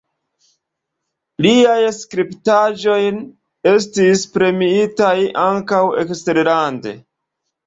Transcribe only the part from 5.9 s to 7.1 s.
eksterlande.